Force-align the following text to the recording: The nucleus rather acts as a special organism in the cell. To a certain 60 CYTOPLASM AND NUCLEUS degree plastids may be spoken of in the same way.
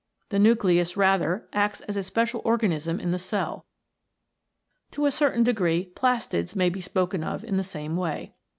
The 0.29 0.39
nucleus 0.39 0.97
rather 0.97 1.47
acts 1.53 1.79
as 1.81 1.95
a 1.95 2.01
special 2.01 2.41
organism 2.43 2.99
in 2.99 3.11
the 3.11 3.19
cell. 3.19 3.67
To 4.93 5.05
a 5.05 5.11
certain 5.11 5.45
60 5.45 5.51
CYTOPLASM 5.51 5.67
AND 5.67 5.67
NUCLEUS 5.67 5.89
degree 5.93 5.93
plastids 5.93 6.55
may 6.55 6.69
be 6.71 6.81
spoken 6.81 7.23
of 7.23 7.43
in 7.43 7.57
the 7.57 7.63
same 7.63 7.95
way. 7.95 8.33